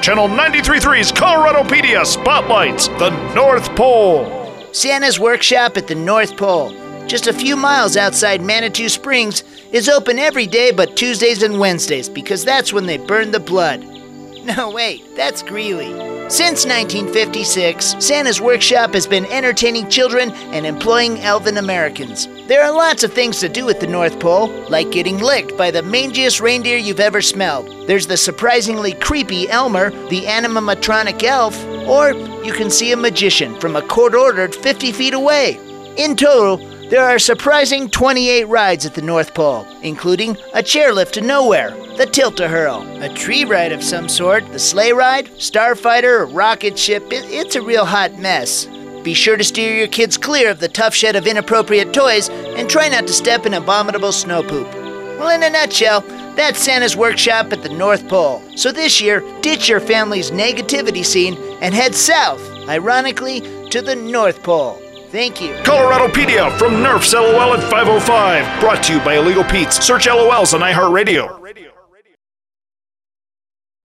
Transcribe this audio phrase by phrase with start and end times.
[0.00, 4.26] Channel 93.3's Coloradopedia spotlights the North Pole.
[4.72, 6.70] Santa's Workshop at the North Pole,
[7.06, 9.42] just a few miles outside Manitou Springs,
[9.72, 13.84] is open every day but Tuesdays and Wednesdays because that's when they burn the blood.
[14.56, 16.07] No, wait, that's Greeley.
[16.28, 22.28] Since 1956, Santa's Workshop has been entertaining children and employing elven Americans.
[22.48, 25.70] There are lots of things to do at the North Pole, like getting licked by
[25.70, 27.88] the mangiest reindeer you've ever smelled.
[27.88, 32.12] There's the surprisingly creepy Elmer, the animatronic elf, or
[32.44, 35.58] you can see a magician from a court ordered 50 feet away.
[35.96, 36.58] In total,
[36.90, 42.06] there are surprising 28 rides at the North Pole, including a chairlift to nowhere, the
[42.06, 47.12] Tilt-A-Hurl, a tree ride of some sort, the sleigh ride, starfighter, rocket ship.
[47.12, 48.66] It- it's a real hot mess.
[49.02, 52.68] Be sure to steer your kids clear of the Tuff Shed of inappropriate toys and
[52.68, 54.66] try not to step in abominable snow poop.
[55.18, 56.02] Well, in a nutshell,
[56.36, 58.42] that's Santa's workshop at the North Pole.
[58.54, 64.42] So this year, ditch your family's negativity scene and head south, ironically, to the North
[64.42, 64.80] Pole.
[65.10, 65.54] Thank you.
[65.62, 68.60] Coloradopedia from Nerf's LOL at 505.
[68.60, 69.82] Brought to you by Illegal Pete's.
[69.84, 71.67] Search LOLs on iHeartRadio.